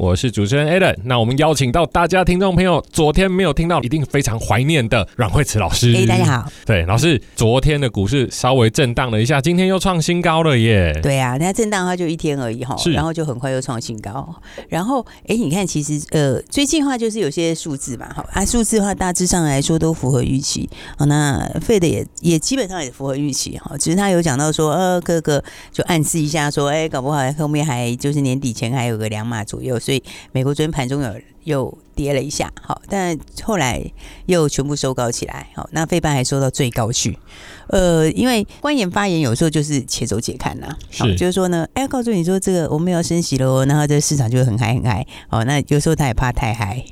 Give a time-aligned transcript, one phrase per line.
[0.00, 5.94] 我是主持人 Alan，那我们邀请到大家听众朋友，昨天没有听到，一定非常怀念的阮慧慈老师。
[5.94, 6.50] 哎，大家好。
[6.64, 10.98] 对，老师，昨天的股市稍微震荡了一下，今天又创新高了耶。
[11.02, 14.34] 对啊，那震荡的话就一天而已哈，然后就很快又创新高。
[14.70, 20.66] 然后，哎，你看，其实呃，最近的话就是有些数字嘛，哈啊，数字的话大致上来说都符合预期。
[20.96, 29.78] 好，那 Fed 也也基本上也符合预期哈，只是他有讲到说，呃，各个就暗示一下说，哎，搞不好后面还就是年底前还有个两码左右。
[29.90, 31.12] 所以美国昨天盘中有
[31.42, 33.82] 又跌了一下，好，但后来
[34.26, 37.18] 又全部收高起来，好，那费半还收到最高去，
[37.66, 46.84] 呃，因为官员发言有时候就是且走且看呐，好，就是说呢，哎，告诉你说这个我们要升息了，然后这个市场就会很嗨很嗨，哦，那有时候他也怕太嗨。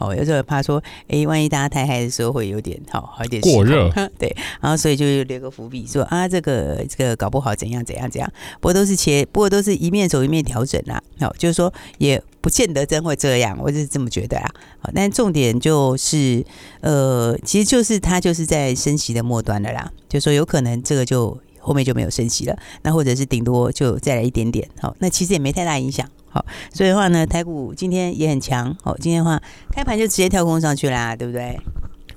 [0.00, 16.42] 哦，有时候怕说，哎，万一大家太嗨的时候会有点好，好一点过热， 对，然后所以就留个伏笔，说啊，这个这个搞不好怎样怎样怎样，不过都是切，不过都是一面走一面调整啦，好，就是说也不见得真会这样，我就是这么觉得啊，好，但重点就是，
[16.80, 26.08] 呃，其实就是它就是在升息的末端了啦，就说有可能这个就后面就没有升息了，那或者是顶多就再来一点点，好，那其实也没太大影响。
[26.30, 28.74] 好，所以的话呢，台股今天也很强。
[28.82, 29.38] 好，今天的话
[29.70, 31.60] 开盘就直接跳空上去啦，对不对？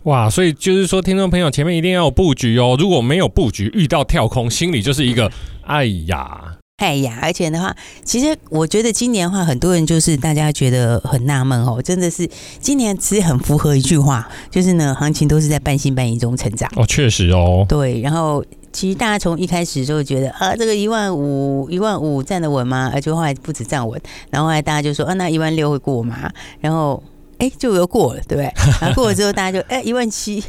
[0.04, 2.78] 哇，所以就是说，听众朋友前面一定要有布局哦。
[2.80, 5.30] 如果没有布局，遇到跳空，心里就是一个
[5.66, 7.20] 哎呀，哎呀。
[7.22, 12.28] 而且的话，其实我觉得今年的话，很多人就是大家觉得很纳闷哦，真的是
[12.60, 16.70] 今年其实很符合一句话，就是呢，行情都是在半信半疑中成长。
[16.76, 17.66] 哦，确实哦。
[17.70, 18.44] 对，然后。
[18.74, 22.90] 其实大家从一开始就会觉得啊，这个一万五一万五站得稳吗？
[22.94, 26.32] 而且后来不止站稳，然后后来大家就说啊，那一万六会过吗？
[26.62, 27.04] 然后
[27.40, 28.50] 哎，就又过了，对不对？
[28.80, 30.42] 然后过了之后，大家就哎，一万七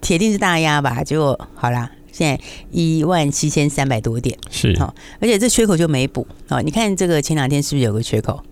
[0.00, 1.04] 铁定是大压吧？
[1.04, 6.60] 结果好啦，现在一万七千三百多点是好，而且这缺口就没补啊。
[6.60, 8.42] 你看这个前两天是不是有个缺口？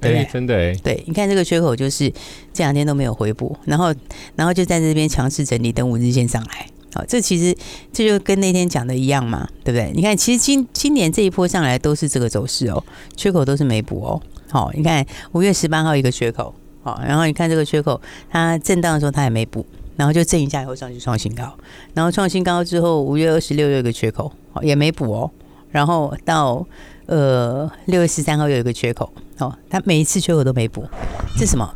[0.00, 2.10] 对，对，真的哎，对，你看这个缺口就是
[2.52, 3.94] 这两天都没有回补，然后
[4.34, 6.66] 然后就在这边强势整理，等五日线上来。
[6.94, 7.56] 好，这其实
[7.92, 9.92] 这就跟那天讲的一样嘛，对不对？
[9.94, 12.82] 你看，其实今今年这一波上来都是这个走势哦，
[13.16, 14.20] 缺口都是没补哦。
[14.50, 17.98] 好，你看五月十八号一个缺口，好，然后你看这个缺口，
[18.28, 19.64] 它震荡的时候它也没补，
[19.96, 21.52] 然后就震一下以后上去创新高，
[21.94, 25.30] 然后创新高之后五月二十六又一个缺口，好，也没补哦，
[25.70, 26.66] 然后到
[27.06, 30.84] 呃六月十三号又有一个缺口，哦，它每一次缺口都没补，
[31.34, 31.74] 这是什么？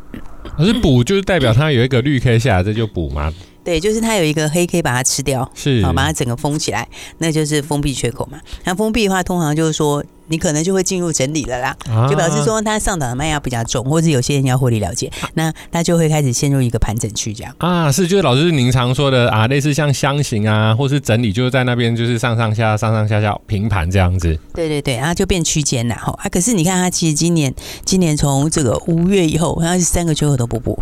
[0.57, 3.31] 可是补就是代表它有一个绿 K 下来，这就补吗？
[3.63, 8.39] 对，就是它有一个黑 K 把它吃掉，是，好把它整个封起来，那就是封闭缺口嘛。
[8.63, 17.55] 那封闭的话，通常就是说你可能就会进入整理了啦，啊、就表示说它上档的卖压比较重，或者有些人要获利了结，那它就会开始陷入一个盘整区这样。
[17.59, 24.37] 啊，是，就是老师您常说的啊，类似像箱型啊，或是整理，就是在那边就是上上下上上下下平盘这样子。
[24.53, 26.11] 对对对，然后就变区间了哈。
[26.21, 27.53] 啊，可是你看它其实今年
[27.85, 30.77] 今年从这个五月以后，它是三个缺口都不补，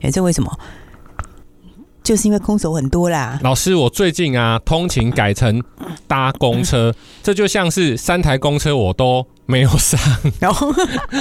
[0.00, 0.50] 哎，这为什么？
[2.02, 3.38] 就是因为空手很多啦。
[3.42, 5.62] 老师，我最近啊，通勤改成
[6.06, 9.98] 搭公车，这就像是三台公车我都没有上，
[10.38, 10.72] 然后，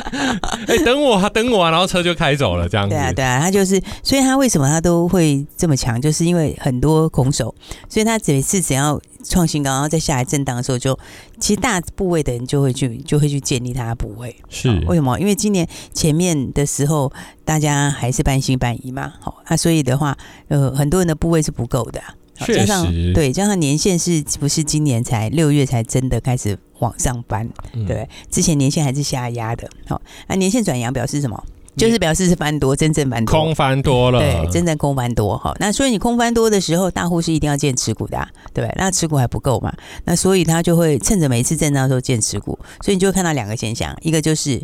[0.67, 2.93] 哎，等我，等我，啊然后车就开走了，这样子。
[2.95, 7.53] 对啊，对啊，他就是，所以他为什么他都会这么强，就是因为很多空手，
[7.89, 10.99] 所以他每次只要创新高，然后再下来震荡的时候就，就
[11.39, 14.35] 其实大部位的人就会去，就会去建立他的部位。
[14.49, 15.19] 是为什么？
[15.19, 17.11] 因为今年前面的时候，
[17.43, 20.15] 大家还是半信半疑嘛，好，那所以的话，
[20.47, 22.01] 呃，很多人的部位是不够的。
[22.47, 27.49] 加上对，加上年限是不是今年才六月才真的开始往上搬？
[27.73, 29.67] 嗯、对，之前年限还是下压的。
[29.87, 31.43] 好，那年限转阳表示什么？
[31.77, 34.19] 就是表示是翻多，真正翻多，空翻多了。
[34.19, 35.37] 对，真正空翻多。
[35.37, 39.73] 哈，那所以你空翻多的时候，大户是一定要建持股的，啊对，那持股还不够嘛？
[40.03, 44.57] 那所以他就会趁着每一次震荡的时候建持股，所以你就会看到两个现象，一个就是，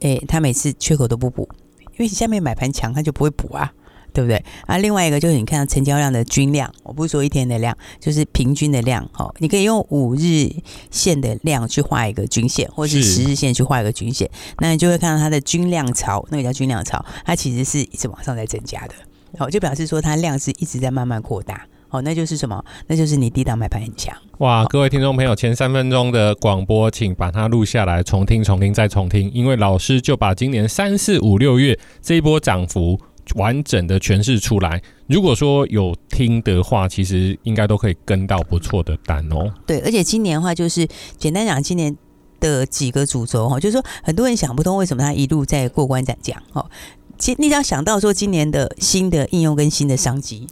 [0.00, 1.48] 哎、欸，他每次缺口都不补，
[1.92, 3.72] 因为下面买盘强，他就不会补啊。
[4.14, 4.78] 对不对啊？
[4.78, 9.04] 另外一个就是你看到成交量的均量，我不是说一天的量，就是平均的量。
[9.18, 10.48] 哦，你可以用五日
[10.90, 14.30] 线的量去画一个均线，或是十日线去画一个均线，
[14.60, 18.94] 那你就会看到它的均量潮，那个叫均量潮，它其实是一直往上在增加的。
[19.36, 21.66] 好，就表示说它量是一直在慢慢扩大。
[21.88, 22.64] 好，那就是什么？
[22.86, 24.16] 那就是你低档买盘很强。
[24.38, 33.00] 哇，各位听众朋友，前三分钟的广播，请把它录下来，重听、重听再重听，因为老师就把今年三四五六月这一波涨幅。
[33.34, 34.82] 完整的诠释出来。
[35.06, 39.52] 如果说有听的话，其实应该都可以跟到不错的单哦。
[39.66, 40.86] 对，而且今年的话，就是
[41.18, 41.96] 简单讲，今年
[42.40, 46.70] 的几个主轴哈，就是说很多人想不通为什么他一路在过关斩将哦。
[47.18, 50.46] 其实你只要想到说今年的新的应用跟新的商机，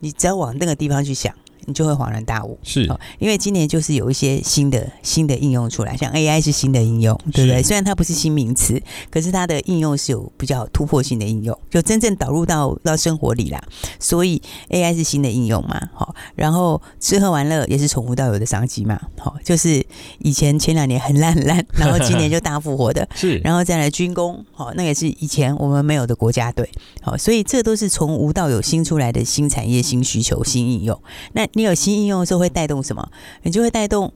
[0.00, 1.34] 你只要往那个地方去想。
[1.66, 7.62] 你就会恍然大悟，是，因为今年就是有一些新的新的应用出来，像 AI 是新的应用，对不对？
[7.62, 8.80] 虽然它不是新名词，
[9.10, 13.60] 可是它的应用是有比较突破性的应用，就真正导入到到生活里啦。
[13.98, 14.40] 所以
[14.70, 19.84] AI 是新的应用嘛，好，然后吃喝玩乐也是从无到有的商机嘛，好，就是
[20.18, 26.68] 以前前两年很烂很烂， 然后今年就大复活的，是，然后再来军工，好，那也是以前我们没有的国家队，
[27.02, 31.00] 好，所以这都是从无到有新出来的新产业、新需求、新应用。
[31.32, 33.06] 那你有新应用的时候会带动什么？
[33.42, 34.10] 你就会带动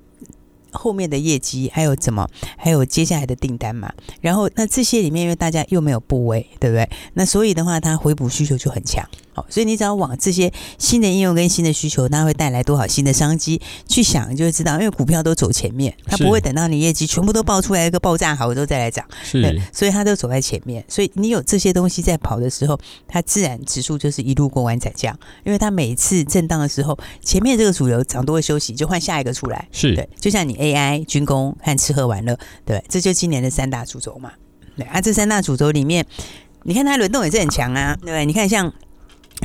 [0.72, 2.26] 后面的业绩，还有怎么，
[2.56, 3.92] 还有接下来的订单嘛。
[4.22, 6.88] 然后那这些里面，因为大家又没有部位，对不对？
[7.12, 9.06] 那所以的话，它回补需求就很强。
[9.34, 14.74] 好，所以你只要往这些新的应用跟新的需求，它会带来多少新的商机去想，你就会知道。
[14.74, 20.84] 因为股票都走前面，它不会等到你业绩全部都爆出来一个爆炸好之后再来涨，是，所以它都走在前面。
[20.88, 22.78] 所以你有这些东西在跑的时候，
[23.08, 25.12] 它自然指数就是一路过关斩将。
[25.44, 29.66] 因为它每一次震荡的时候，前面这个主流涨都会休息，就换下一个出来。
[29.72, 34.30] 是对，就像你 AI、军工和吃喝玩乐，对，这就今年的三大主轴嘛。
[34.76, 36.04] 对啊，这三大主轴里面，
[36.62, 38.24] 你看它轮动也是很强啊，对不对？
[38.24, 38.72] 你看像。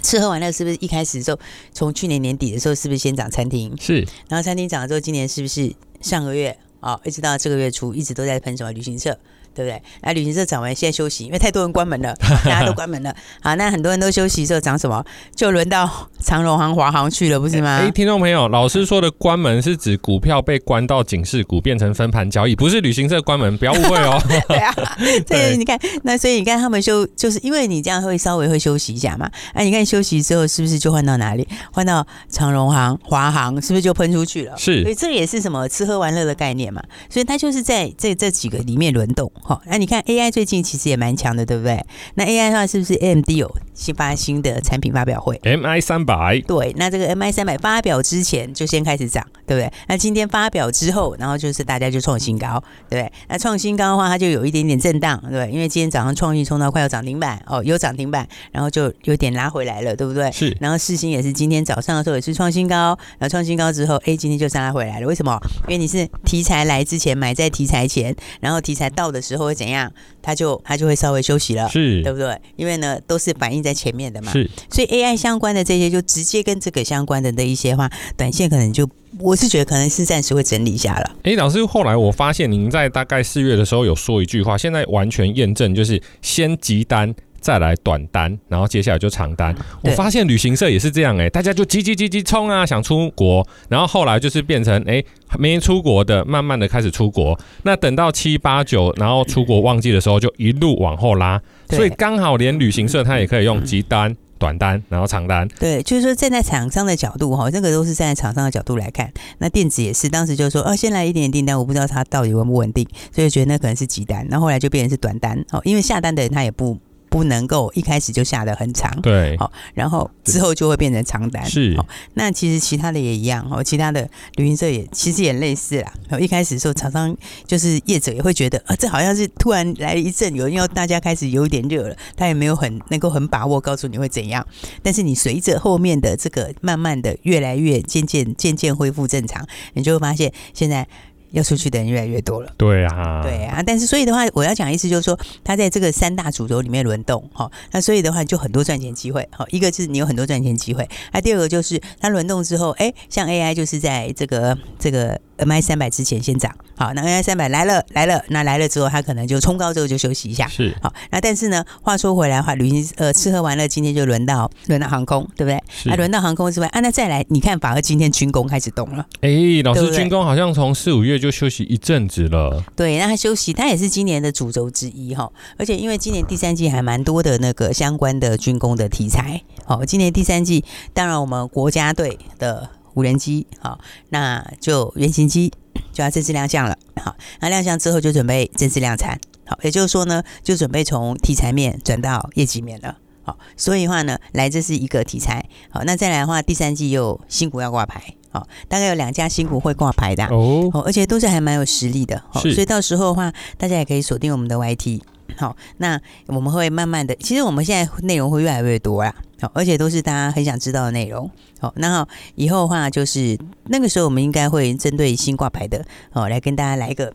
[0.01, 1.39] 吃喝玩乐是不是一开始的时候，
[1.73, 3.75] 从去年年底的时候，是不是先涨餐厅？
[3.79, 9.17] 是，然后餐厅涨了之后，今年是不是上个月啊、哦，一直到这个月初，一直都在喷什么旅行社？
[9.59, 9.81] 对不对？
[10.01, 12.15] 那旅行社涨完，现在休息，因为太多人关门了，
[12.45, 13.13] 大家都关门了。
[13.41, 15.03] 好，那很多人都休息之后涨什么？
[15.35, 15.89] 就轮到
[16.23, 17.79] 长荣航、华航去了，不是吗？
[17.83, 24.17] 哎，听众朋友，老师说的关门是指股票被关到警示股，变成分盘交易，不是旅行社关门，不要误会哦。
[24.47, 24.73] 对啊，
[25.27, 29.29] 所以，你看，那所以你看他们休，就是因为你这样会稍微会休息一下嘛。
[29.53, 31.47] 哎，你看休息之后是不是就换到哪里？
[31.71, 34.55] 换到长荣航、华航，是不是就喷出去了？
[34.57, 36.81] 是，所以这也是什么吃喝玩乐的概念嘛。
[37.09, 39.31] 所以它就是在这这几个里面轮动。
[39.49, 41.83] 好，那你看 AI 最近其实也蛮强的，对不对？
[42.13, 46.39] 那 AI 的话，是不是 AMD 有新发新的产品发表会？MI 三百。
[46.45, 49.71] 对，那这个 MI 三百发表之前就先开始涨，对不对？
[49.87, 53.11] 那今天发表之后，然后就是大家就创新高，对不对？
[53.29, 55.49] 那创新高的话，它就有一点点震荡，对？
[55.49, 60.29] 因为今天早上创意冲到快要涨停板哦，有涨停板，然后就有点拉回来了，对不对？
[60.33, 60.55] 是。
[60.59, 65.07] 然后世星也是今天早上的时候也是创新高，然后创新高之后，哎，今天就上拉回来了。
[65.07, 65.39] 为什么？
[65.67, 69.89] 因为你是题材来之前买在题材前，然后题材到的时候会怎样？
[70.21, 72.37] 它就它就会稍微休息了，是，对不对？
[72.57, 74.49] 因为呢，都是反映在前面的嘛，是。
[74.69, 78.89] 所以 AI 相关的这些，就直接跟这个相关的的一些话，短线可能就，
[79.19, 81.15] 我是觉得可能是暂时会整理一下了。
[81.23, 87.13] 哎，老师，后来我发现您在大概四月的时候有说一句话，现在完全验证，就是先急单。
[87.39, 89.55] 再来短单，然后接下来就长单。
[89.83, 95.05] 我发现旅行社也是这样哎、欸，大家就急急急急冲啊，想出国，然后后来就是变成哎、欸、
[95.37, 97.39] 没出国的，慢慢的开始出国。
[97.63, 101.41] 那等到七八九，然后出国旺季的时候，就一路往后拉。
[101.69, 105.47] 所以刚好连旅行社它也可以用急单、短单，然后长单。
[105.59, 109.11] 对，就是说站在厂商的角度哈，这个都是站在厂商的角度来看。
[109.37, 114.25] 那电子也是，当时就说哦，先来一点点订单，我不知道它到底稳不稳定，所以觉得那可能是急单。
[114.29, 116.77] 然后后来就变成是短单哦，因为下单的人他也不。
[117.09, 121.75] 不能够一开始就下得很长，对，好，然后之后就会变成长单，是。
[122.13, 125.91] 那其实其他的也一样，哦，其他的旅行社也其实也类似啦。
[126.19, 127.15] 一开始的时候，常常
[127.47, 134.45] 就是业者也会觉得啊，这好像是突然来了一阵，有人要大家开始有点热了，他也没有很能够很把握告诉你会怎样。
[134.83, 140.87] 但是你随着后面的这个慢慢的越来越渐渐渐渐恢复正常，你就会发现现在。
[141.31, 155.19] 要出去的人越来越多了，对啊，对啊，但是所以的话，我要讲的意思就是说，它在这个三大主轴里面轮动，哈，那所以的话就很多赚钱机会，哈，一个是你有很多赚钱机会，那第二个就是它轮动之后，哎，像 AI 就是在这个这个。
[155.45, 160.93] MI 三百之前先涨，好，那 MI 三百来了来了，那来了之后，它可能就冲高之后就休息一下，是好。
[161.11, 165.61] 那但是呢，话说回来的话，旅行呃吃喝玩乐今天就轮到轮到航空，对不对？
[165.69, 165.89] 是。
[165.89, 169.05] 啊，轮到航空之外，啊，那再来你看，反而今天军工开始动了。
[169.21, 169.29] 哎，
[169.63, 172.63] 老师，军工好像从四五月就休息一阵子了。
[172.75, 175.29] 对，那它休息，它也是今年的主轴之一哈。
[175.57, 182.69] 而且因为今年第三季还蛮多的那个相关的军工的题材，好，今年第三季，当然我们国家队的。
[182.99, 183.79] 无人机，好，
[184.09, 185.49] 那就原型机
[185.93, 204.99] 就要正式亮相了，好，那亮相之后就准备正式量产，好，也就是说呢，就准备从题材面转到业绩面了，好，所以的话呢，来这是一个题材，好，那再来的话，第三季又新股要挂牌，好，大概有两家新股会挂牌的哦，而且都是还蛮有实力的，好，所以到时候的话，大家也可以锁定我们的 YT。
[205.39, 211.31] 好，那我们会慢慢的，其实我们现在内容会越来越多啦，好，而且都是大家很想知道的内容。
[211.61, 217.13] 好，那好，以后的话就是那个时候，我们应该会针对新挂牌的，好，来跟大家来一个。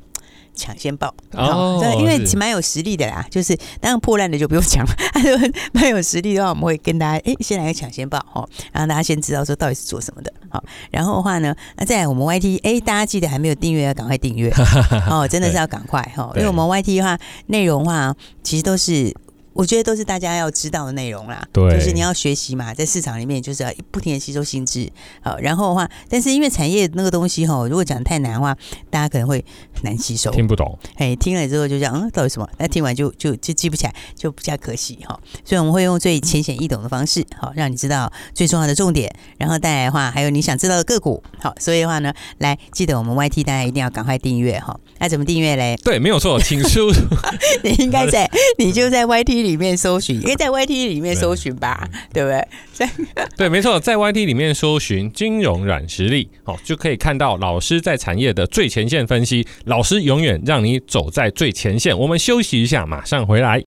[0.54, 1.12] 抢先报。
[1.32, 4.92] 哦，对，因为蛮有实力的啦，就是当然破烂的就不用讲了，
[5.72, 14.50] 蛮有实力的话，我们会跟大家哎，先来个抢先报哦，让大家先知道说到底是做什么的，好，然后的话呢，那再来我们 YT，哎，大家记得还没有订阅要赶快订阅
[15.10, 19.14] 哦，真的是要赶快哈，因为我们 YT 的话，内容的话其实都是。
[19.54, 24.90] 我觉得都是大家要知道的内容啦，对，就是你要学习嘛，在市场里面就是要不停的吸收新知，
[25.22, 28.56] 好，然后的话，但是因为产业那个东西哈，如果讲太难的话，
[28.90, 29.42] 大家可能会
[29.82, 32.48] 难吸收，听不懂，哎，听了之后就这样，嗯，到底什么？
[32.58, 35.16] 那听完就就就记不起来，就比较可惜哈。
[35.44, 44.76] 所以我们会用最浅显易懂的方式，好，让你知道最重要的重点，然后带来的话，还有你想知道的个股，好，所以的话呢，来记得我们 YT 大家一定要赶快订阅哈。
[44.98, 45.76] 那怎么订阅嘞？
[45.84, 46.94] 对，没有错，请输入，
[47.62, 49.43] 你应该在，你就在 YT。
[49.44, 52.88] 里面搜寻， 因为在 YT 里面搜寻吧，对，不对？
[53.36, 59.46] 对，没错，在 YT 里面搜寻金融软实力，哦，就可以看到老师在产业的最前线分析。
[59.66, 61.96] 老师永远让你走在最前线。
[61.96, 63.62] 我们休息一下，马上回来。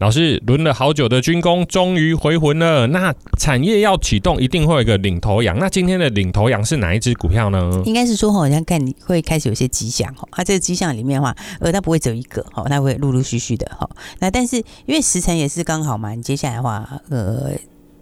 [0.00, 2.86] 老师，轮了好久的军工终于回魂了。
[2.86, 5.58] 那产业要启动，一定会有一个领头羊。
[5.58, 7.82] 那今天的领头羊是哪一只股票呢？
[7.84, 10.26] 应该是说，好像看你会开始有些迹象哈。
[10.32, 13.86] 它这个迹象里面的话，呃，它不会只有一个哈，它会陆陆续续的哈。
[14.20, 17.50] 那但是因为时辰也是刚好嘛，你接下来的话，呃，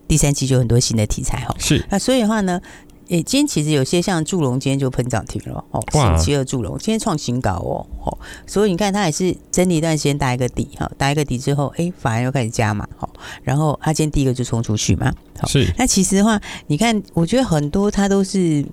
[0.07, 1.53] 第三期就有很多新的题材哈。
[1.59, 1.85] 是。
[1.91, 2.61] 那所以的话呢？
[3.09, 5.83] 诶、欸，今天其实有些像祝融，今天就喷涨停了哦。
[5.91, 13.09] 星期二祝融今天创新高哦，哦，所以你看它也是整理一段时间打一个底哈，打一个底之后，哎、欸，反而又开始加码哈，
[13.43, 15.13] 然后它今天第一个就冲出去嘛。
[15.47, 15.67] 是。
[15.79, 18.65] 那其实的话，你看，我觉得很多它都是。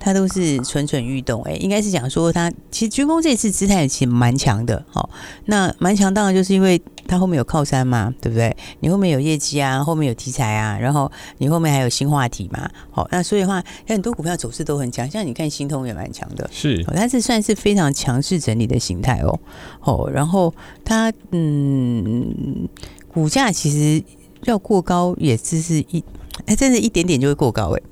[0.00, 5.10] 它都是蠢蠢欲动，哎，应该是讲说它其实军工这次姿态其实蛮强的，好，
[5.46, 8.56] 那蛮强当然就是因为它后面有靠山嘛，对不对？
[8.80, 19.40] 你后面有业绩啊，后面有题材啊，然后你后面还有新话题嘛，好，那所以的话，很多股票走势都很强，像你看新通也蛮强的，是，它是算是非常强势整理的形态哦，
[19.80, 22.68] 哦，然后它嗯，
[23.12, 24.04] 股价其实
[24.44, 26.04] 要过高也只是一。
[26.46, 27.82] 它真的一点点就会过高哎，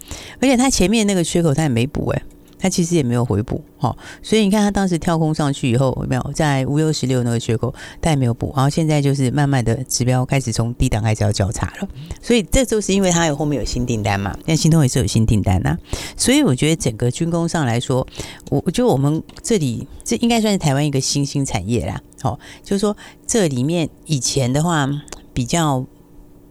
[0.41, 2.23] 而且它前面那个缺口它也没补哎，
[2.59, 6.33] 它其实也没有回补哈，所以你看它当时跳空上去以后有没有？
[6.35, 11.89] 在五六十六那个缺口它也没有补，然后现在就是慢慢的指标开始从低档开始要交叉了，
[12.21, 15.77] 所以这就是因为它有后面有新订单嘛，那新通也是有新订单呐，
[16.17, 18.07] 所以我觉得整个军工上来说，
[18.51, 22.97] 我我觉得我们这里这应该算是台湾一个新兴产业啦，好，就是说
[23.27, 24.89] 这里面以前的话
[25.33, 25.85] 比较。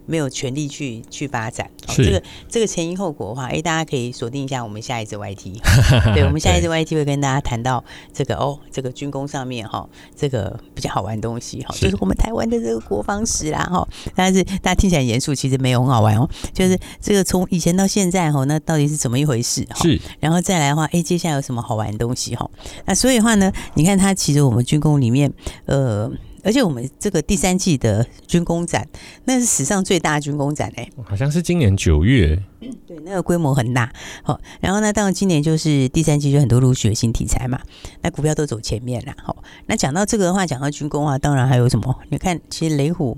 [0.05, 5.59] 没有权力去去发展，哦、这个这个前因后果的话，哎，大家可以锁定一下我们下一次 YT，
[6.13, 7.83] 对，我们下一次 YT 会跟大家谈到
[8.13, 19.65] 这个哦，这个军工上面哈、哦，这个比较好玩的东西哈，就是我们台湾的这个国防史啦哈，但是大家听起来严肃，其实没有很好玩哦，就是这个从以前到现在哈，那到底是怎么一回事？
[19.75, 22.49] 是，然后再来的话，哎，接下来有什么好玩的东西哈？
[22.85, 25.31] 那所以的话呢，你看它其实我们军工里面，
[25.65, 26.11] 呃。
[26.45, 28.87] 而且我们这个第三季的军工展，
[29.23, 32.39] 那是史上最大的军工展哎，好像是今年九月，
[32.85, 33.91] 对，那个规模很大。
[34.21, 37.59] 好，然后呢，当然今年就是第三季，就很多陆续的新题材嘛，
[38.03, 39.13] 那股票都走前面了。
[39.17, 39.35] 好，
[39.65, 41.99] 那讲到这个的话，讲到军工啊，当然还有什么？
[42.09, 43.17] 你看，其实雷虎，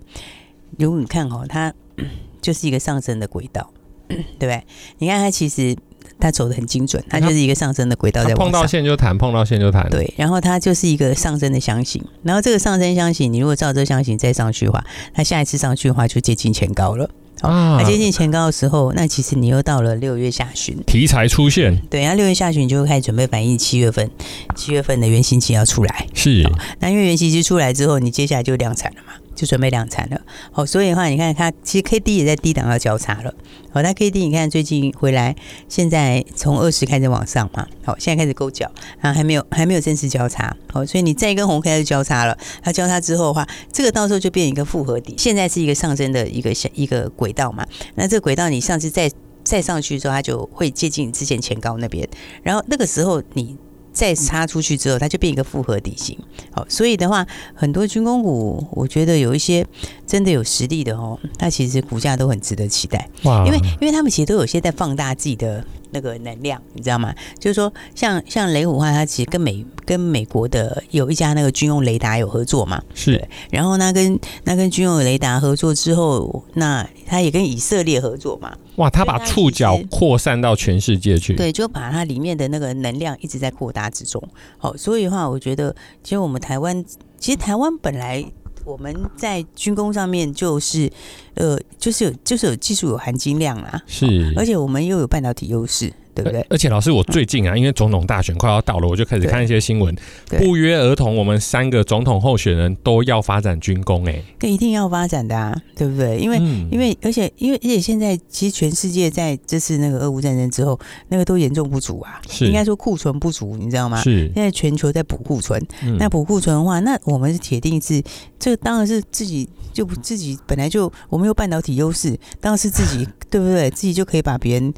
[0.80, 1.74] 如果你看哦，它
[2.42, 3.70] 就是一个上升的轨道，
[4.08, 4.64] 对不对？
[5.00, 5.76] 你看它其实。
[6.20, 9.88] 它走的很精准，它就是一个上升的轨道在往上，碰到线就弹，碰到线就弹。
[9.90, 14.84] 对，然后它就是一个上升的箱型，然后这个上升箱型，你如果照这个箱型再上去的话，
[15.14, 17.10] 它下一次上去的话就接近前高了。
[17.40, 21.80] 好，啊，接近前高的时候，那其实你又到了六月下旬，题材出现。
[21.88, 24.10] 对，然后六月下旬你就会开始准备反映七月份，
[24.56, 26.08] 七月份的原型期要出来。
[26.16, 26.44] 是，
[26.80, 29.14] 那因为原型期出来之后，你接下来就量产了嘛。
[29.38, 30.20] 就准备量产了。
[30.52, 33.32] 好，所以的话，你看它其实 K D 也在低档要交叉了。
[33.72, 35.36] 好，它 K D 你看最近回来，
[35.70, 37.68] 现在从二十开始往上嘛。
[37.86, 40.58] 好，现在开始勾脚，然后还没有还没有正式交叉。
[40.74, 42.36] 好，所以你再一根红 K 就交叉了。
[42.64, 45.14] 它交叉之后的话，这个到时候就变一个复合底。
[45.18, 47.64] 现在是一个上升的一个一个轨道嘛。
[47.94, 49.12] 那这个轨道你上次再
[49.44, 52.10] 再上去之后，它就会接近之前前高那边。
[52.42, 53.56] 然后那个时候你。
[53.98, 56.16] 再插出去之后，它就变一个复合底型。
[56.52, 57.26] 好，所以的话，
[57.56, 59.66] 很多军工股，我觉得有一些
[60.06, 63.10] 真的有实力的哦，它其实股价都很值得期待。
[63.24, 63.44] 哇！
[63.48, 67.14] 因为因为他们其实都有些在放大自己的那个能量，你知道吗？
[67.40, 72.82] 就是说像，像像雷虎的话，它其实跟美跟美国的有一家那个军用雷达有合作嘛。
[72.94, 73.28] 是。
[73.52, 78.56] 然后那，跟那跟军用雷达合作之后，那它也跟以色列合作嘛。
[78.76, 84.22] 哇，他把触角扩散到全世界去，对，就把它里面的那个能量一直在扩大之中。
[84.58, 86.86] 好，所以的话，我觉得其实我们台湾，
[87.18, 88.24] 其实台湾本来
[88.68, 90.92] 我们在军工上面就是，
[91.36, 95.94] 呃，就是有就是有技术有含金量啊，是，而且我们又有半导体优势。
[96.18, 96.46] 对不对？
[96.50, 99.96] 而且老师，我最近啊，因为总统大选快要到了，我就开始看一些新闻，
[100.40, 106.18] 不约而同，我们三个总统候选人都要发展军工，哎，这一定要发展的啊，对不对？
[106.18, 114.02] 因为、嗯、因为而且因为而且现在其实全世界在这次那个俄乌战争之后，那个都严重不足啊，是应该说库存不足，你知道吗？
[114.02, 118.02] 是现在全球在补库存，嗯、那补库存的话，那我们是铁定是
[118.40, 123.70] 这个当然是自己就自己本来就我们有半导体优势，当然是自己 对不对？
[123.70, 124.74] 自己就可以把别人。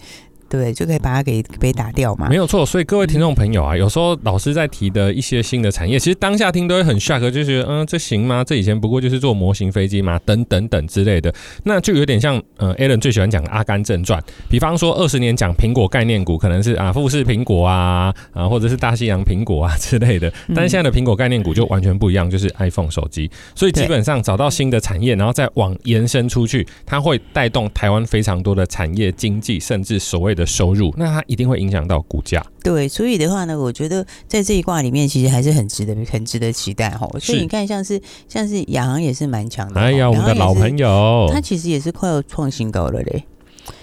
[0.50, 2.27] 对，就可以把它给被打掉嘛。
[2.27, 8.44] 没有错，所以各位听众朋友啊，有时候老师在提的一些新的产业，其实当下听都会很 shock，就觉得嗯，这行吗？
[8.44, 11.34] 这以前不过就是做模型飞机嘛，等等等之类的。
[11.63, 20.32] 那就有点像呃，Alan 最喜欢讲的《阿甘正传》，比方说二十年讲苹果概念股，可能是啊富士苹果啊啊，或者是大西洋苹果啊 之类的。
[20.56, 23.29] 但是现在的苹果概念股就完全不一样，就是 iPhone 手机。
[23.53, 32.43] 所以基本上找到新的产业，然后再往延伸出去，它会带动台湾非常多的产业经济，甚至所谓的收入，那它一定会影响到股价。
[32.63, 37.08] 对，所以的话呢，我觉得在这一卦里面，其实还是很值得、很值得期待哈。
[37.19, 39.79] 所以你看，像是像是亚航也是蛮强的。
[39.79, 43.25] 哎呀，我们的老朋友，他其实也是快要创新高了嘞。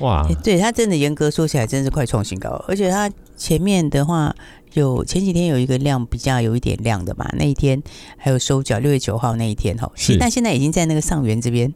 [0.01, 2.51] 哇，对他真的严格说起来，真是快创新高。
[2.67, 4.35] 而且他前面的话，
[4.73, 7.81] 有前几天有一个量比较有一点量的嘛，那一天
[8.17, 9.91] 还有收缴，六月九号那一天哈。
[9.95, 11.73] 是，但现在已经在那个上元这边。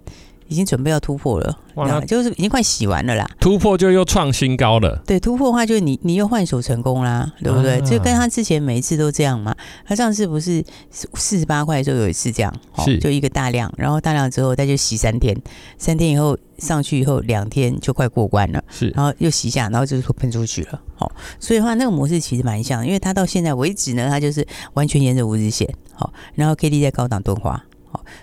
[0.51, 3.31] 已经准备要突破了，哇，就是已经快洗完了啦。
[3.39, 5.01] 突破就又创新高了。
[5.07, 7.79] 对，突破的话就是你你又换手成功啦，对不对？
[7.79, 9.55] 啊、就跟他之前每一次都这样嘛。
[9.87, 12.53] 他上次不是四十八块的时候有一次这样，
[12.85, 15.41] 是就一个大量，然后大量之后他就洗三天，
[15.79, 20.81] 三天以后上去以后两天就快过关了，是，然后又洗一下，然后就喷出去了。
[20.97, 27.65] 好，所以的话那个模式其实蛮像，因为他到现在为止呢，他就是完全沿着五日线，好，然后 K D 在高档钝化。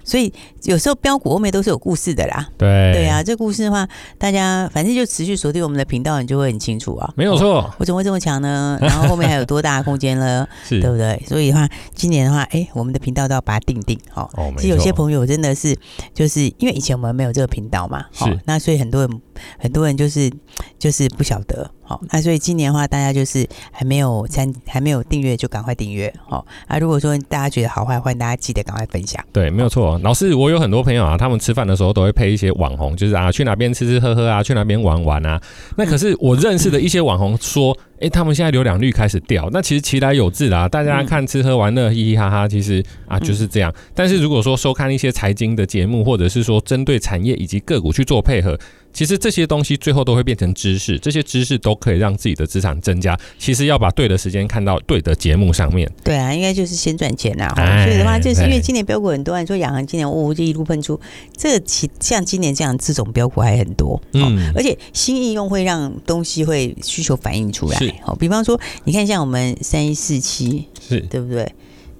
[0.07, 0.31] 所以
[0.63, 2.47] 有时候标股后面都是有故事的啦。
[2.57, 3.85] 对对啊，这故事的话，
[4.17, 7.13] 大家反正就持续锁定我们的频道，你就会很清楚啊。
[7.17, 8.77] 没有错，我怎么会这么强呢？
[8.81, 10.47] 然后后面还有多大的空间呢？
[10.63, 11.21] 是对不对？
[11.27, 14.31] 所以的话，今年的话，哎，我们的频道都要把它定定好。
[14.37, 15.77] 哦，其实有些朋友真的是，
[16.13, 19.21] 就是因为以前我们没有这个频道嘛，是那所以很多人
[19.59, 20.31] 很多人就是
[20.79, 21.69] 就是不晓得。
[21.87, 26.13] 好，那所以今年的话，大家就是还没有参，还没有订阅就赶快订阅。
[26.27, 29.23] 好啊，如果说大家觉得好坏，欢迎大家记得赶快分享。
[29.31, 29.97] 对，没有错。
[30.03, 35.41] 老师，我有很多朋友啊，他们吃饭的时候都会配一些网红，就是啊，去哪边吃吃喝喝啊，去哪边玩玩啊。
[35.77, 39.49] 那可是我认识的一些网红说，哎、欸，他们现在浏览率开始掉。
[39.53, 43.73] 那其实其来有自啦，大家看吃喝玩乐，嘻嘻哈哈，其实啊就是这样。
[43.95, 48.59] 但是如果说收看一些财经的节目，或者是说针对产业以及个股去做配合。
[48.93, 53.17] 其实这些东西最后都会变成知识，这些知识都可以让自己的资产增加。
[53.37, 55.87] 其实要把对的时间看到对的节目上面。
[56.03, 57.53] 对啊，应该就是先赚钱啊。
[57.57, 60.99] 哎、所以的话，就是因为今年标股很多，你说亚航今年哦，就一路喷出。
[61.35, 67.79] 这个其像今年这样这种标股还很多，嗯，而且新应用会让东西会需求反映出来。
[68.01, 71.47] 好，比方说，你看像我们三一四七，是对不对？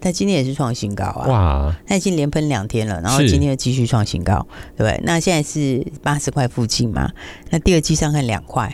[0.07, 1.27] 它今天也是创新高啊！
[1.27, 5.01] 哇，那已经连喷两天了，然后今天又继续创新高，对不对？
[5.03, 7.11] 那现在是八十块附近嘛？
[7.49, 8.73] 那第二季上看两块，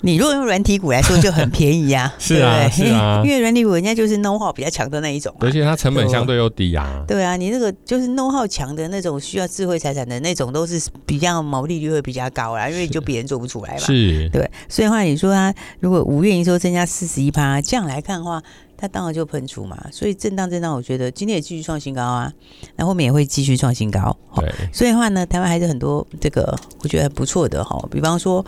[0.00, 7.04] 你如果用软体股来说就很便宜啊， 是啊，是啊， 因为软体股人家就是 know how 比较强的那一种，而且它成本相对又低啊。
[7.06, 13.80] 对啊，你那个就是 know how 强的那种需要智慧财产的那种，都是比较毛利率会比较高啦，因为就别人做不出来嘛。
[13.80, 18.42] 是，对，所以的话你说它如果五月营收增加四十一趴，这样来看的话。
[18.82, 22.32] 它当然就喷出嘛，所以震荡震荡，我觉得今天也继续创新高啊，
[22.74, 24.16] 那后面也会继续创新高。
[24.34, 28.44] 对，所以的话呢，台湾还是很多这个我觉得不错的哈，比方说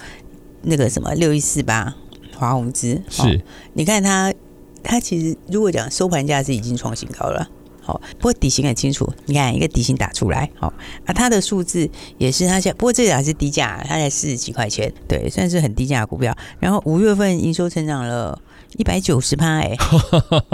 [0.62, 1.94] 那个什么六一四八
[2.37, 3.40] 华宏资，是，
[3.75, 4.35] 你看它
[4.83, 7.49] 它其实如果讲收盘价是已经创新高了，
[7.81, 10.66] 好，不过底型很清楚，你看一个底型打出来，好
[11.07, 16.37] 啊，它的数字也是它现，不过这个还是低价，它才四十几块钱，对，算是很低价的股票。
[16.59, 18.37] 然后五月份营收成长了。
[18.76, 19.76] 一百九十趴哎，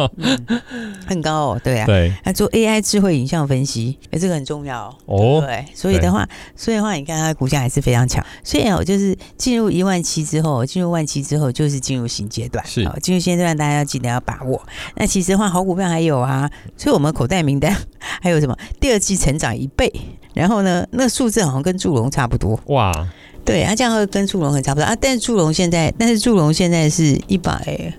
[1.06, 8.24] 很高哦，对啊，对，他做 AI 智慧影像分析，哎，这个很重要哦，对，所以的话，所以的话，你看它的股价还是非常强。
[8.44, 14.60] 所以哦，就是进入一万七之后，进入万七之后，就是进入新阶段，是进入新阶段，大家要记得要把握。
[14.96, 17.74] 那其实的话，好股票还有啊，所以我们口袋名单
[18.20, 18.56] 还有什么？
[18.78, 19.90] 第二季成长一倍，
[20.34, 22.92] 然后呢，那数字好像跟祝融差不多哇，
[23.44, 24.94] 对，它这样会跟祝融很差不多啊。
[25.00, 27.94] 但是祝融现在，但是祝融现在是一百。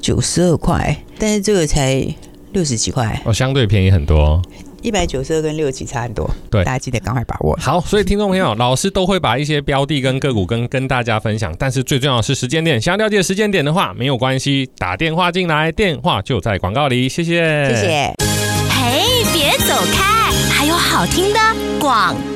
[0.00, 2.06] 九十二块，但是这个才
[2.52, 4.40] 六十几块，哦，相对便宜很多。
[4.82, 7.58] 一百九十二跟六十几差很多，对，大家记得赶快把握。
[7.60, 12.80] 好，所以听众朋友，老师都会把一些标的跟个股跟跟大家分享，但是最重要的是时间点。
[12.80, 17.08] 想要了解时间点的话，没有关系，打电话进来，电话就在广告里。
[17.08, 18.14] 谢谢，谢谢。
[18.70, 21.40] 嘿，别走开，还有好听的
[21.80, 22.14] 广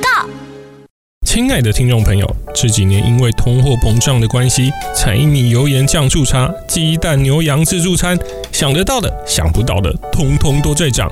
[1.41, 8.15] 亲爱的听众朋友，这几年因为通货膨胀的关系，柴米油盐酱醋茶、鸡蛋牛羊自助餐，
[8.51, 11.11] 想得到的、想不到的，通通都在涨。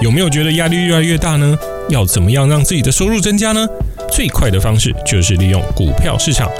[0.00, 1.56] 有没有觉得压力越来越大呢？
[1.88, 3.64] 要怎么样让自己的收入增加呢？
[4.10, 6.50] 最快的方式就是利用股票市场，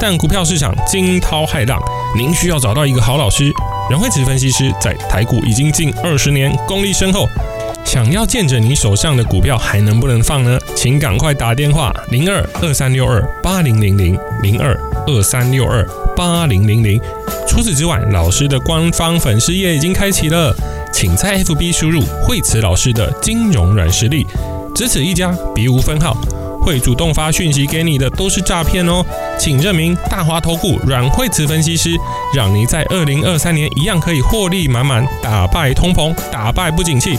[0.00, 1.82] 但股票市场惊涛骇浪，
[2.16, 3.50] 您需要找到一个好老师。
[3.90, 7.26] 阮蕙慈分析师在台股已经近二十年，功力深厚。
[7.84, 10.58] 想要见证你手上的股票还能不能放呢？
[10.76, 15.84] 请赶快打电话零二二三六二八零零零零二二三六二
[16.16, 17.00] 八零零零。
[17.48, 20.54] 除此之外，老师的官方粉丝页已经开启了，
[20.92, 24.24] 请在 FB 输入惠慈老师的金融软实力，
[24.72, 26.16] 只此一家，别无分号。
[26.62, 29.02] 会主动发讯息给你的都是诈骗哦，
[29.38, 31.90] 请认明大华投顾阮惠慈分析师，
[32.36, 37.18] 让你在二零二三年一样可以获利满满，打败通膨，打败不景气，